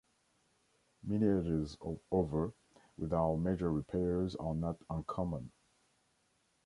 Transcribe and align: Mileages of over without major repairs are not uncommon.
Mileages 1.07 1.77
of 1.79 1.99
over 2.09 2.53
without 2.97 3.35
major 3.35 3.71
repairs 3.71 4.35
are 4.35 4.55
not 4.55 4.77
uncommon. 4.89 5.51